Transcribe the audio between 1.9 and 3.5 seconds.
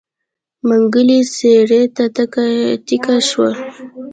ته تکيه شو.